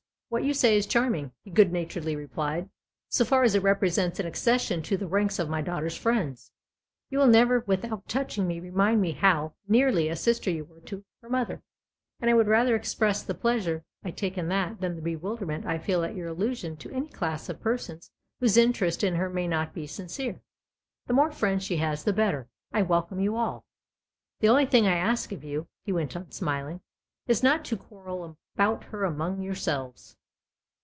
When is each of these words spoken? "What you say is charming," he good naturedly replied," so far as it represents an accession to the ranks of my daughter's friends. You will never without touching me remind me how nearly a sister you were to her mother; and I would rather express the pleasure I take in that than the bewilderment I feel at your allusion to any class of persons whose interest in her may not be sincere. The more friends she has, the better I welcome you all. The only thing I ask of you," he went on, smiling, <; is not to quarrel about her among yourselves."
"What 0.31 0.45
you 0.45 0.53
say 0.53 0.77
is 0.77 0.87
charming," 0.87 1.33
he 1.43 1.51
good 1.51 1.73
naturedly 1.73 2.15
replied," 2.15 2.69
so 3.09 3.25
far 3.25 3.43
as 3.43 3.53
it 3.53 3.63
represents 3.63 4.17
an 4.17 4.25
accession 4.25 4.81
to 4.83 4.95
the 4.95 5.05
ranks 5.05 5.39
of 5.39 5.49
my 5.49 5.61
daughter's 5.61 5.97
friends. 5.97 6.53
You 7.09 7.17
will 7.19 7.27
never 7.27 7.65
without 7.67 8.07
touching 8.07 8.47
me 8.47 8.61
remind 8.61 9.01
me 9.01 9.11
how 9.11 9.55
nearly 9.67 10.07
a 10.07 10.15
sister 10.15 10.49
you 10.49 10.63
were 10.63 10.79
to 10.85 11.03
her 11.21 11.27
mother; 11.27 11.61
and 12.21 12.29
I 12.29 12.33
would 12.33 12.47
rather 12.47 12.77
express 12.77 13.21
the 13.21 13.33
pleasure 13.35 13.83
I 14.05 14.11
take 14.11 14.37
in 14.37 14.47
that 14.47 14.79
than 14.79 14.95
the 14.95 15.01
bewilderment 15.01 15.65
I 15.65 15.77
feel 15.79 16.01
at 16.05 16.15
your 16.15 16.29
allusion 16.29 16.77
to 16.77 16.91
any 16.91 17.09
class 17.09 17.49
of 17.49 17.59
persons 17.59 18.09
whose 18.39 18.55
interest 18.55 19.03
in 19.03 19.15
her 19.15 19.29
may 19.29 19.49
not 19.49 19.73
be 19.73 19.85
sincere. 19.85 20.39
The 21.07 21.13
more 21.13 21.33
friends 21.33 21.65
she 21.65 21.75
has, 21.75 22.05
the 22.05 22.13
better 22.13 22.47
I 22.71 22.83
welcome 22.83 23.19
you 23.19 23.35
all. 23.35 23.65
The 24.39 24.47
only 24.47 24.65
thing 24.65 24.87
I 24.87 24.95
ask 24.95 25.33
of 25.33 25.43
you," 25.43 25.67
he 25.83 25.91
went 25.91 26.15
on, 26.15 26.31
smiling, 26.31 26.79
<; 27.07 27.27
is 27.27 27.43
not 27.43 27.65
to 27.65 27.75
quarrel 27.75 28.37
about 28.55 28.85
her 28.85 29.03
among 29.03 29.41
yourselves." 29.41 30.15